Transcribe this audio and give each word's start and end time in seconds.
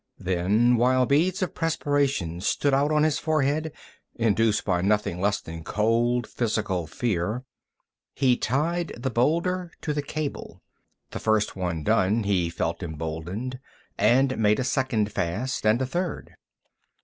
Then, 0.17 0.77
while 0.77 1.05
beads 1.05 1.43
of 1.43 1.53
perspiration 1.53 2.41
stood 2.41 2.73
out 2.73 2.91
on 2.91 3.03
his 3.03 3.19
forehead 3.19 3.71
induced 4.15 4.65
by 4.65 4.81
nothing 4.81 5.21
less 5.21 5.39
than 5.39 5.63
cold, 5.63 6.25
physical 6.25 6.87
fear 6.87 7.43
he 8.15 8.35
tied 8.35 8.93
the 8.97 9.11
boulder 9.11 9.71
to 9.81 9.93
the 9.93 10.01
cable. 10.01 10.63
The 11.11 11.19
first 11.19 11.55
one 11.55 11.83
done, 11.83 12.23
he 12.23 12.49
felt 12.49 12.81
emboldened, 12.81 13.59
and 13.95 14.39
made 14.39 14.59
a 14.59 14.63
second 14.63 15.11
fast, 15.11 15.67
and 15.67 15.79
a 15.83 15.85
third. 15.85 16.33